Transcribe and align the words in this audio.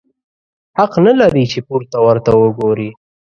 حق 0.77 0.93
نه 1.05 1.11
لرې 1.19 1.43
چي 1.51 1.59
پورته 1.67 1.97
ورته 2.05 2.31
وګورې! 2.41 2.89